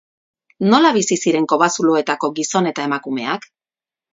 [0.69, 3.47] Nola bizi ziren kobazuloetako gizon eta emakumeak?